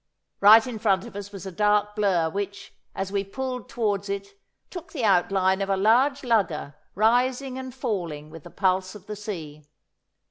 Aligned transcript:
Right 0.39 0.65
in 0.65 0.79
front 0.79 1.05
of 1.05 1.15
us 1.15 1.31
was 1.31 1.45
a 1.45 1.51
dark 1.51 1.95
blur, 1.95 2.27
which, 2.27 2.73
as 2.95 3.11
we 3.11 3.23
pulled 3.23 3.69
towards 3.69 4.09
it, 4.09 4.29
took 4.71 4.93
the 4.93 5.03
outline 5.05 5.61
of 5.61 5.69
a 5.69 5.77
large 5.77 6.23
lugger 6.23 6.73
rising 6.95 7.59
and 7.59 7.71
falling 7.71 8.31
with 8.31 8.41
the 8.43 8.49
pulse 8.49 8.95
of 8.95 9.05
the 9.05 9.15
sea. 9.15 9.63